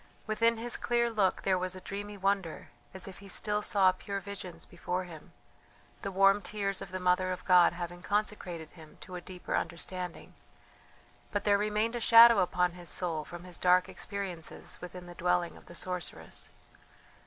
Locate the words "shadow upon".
11.99-12.71